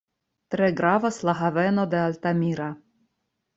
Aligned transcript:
Tre 0.55 0.69
gravas 0.79 1.19
la 1.29 1.37
haveno 1.43 1.85
de 1.93 2.01
Altamira. 2.07 2.73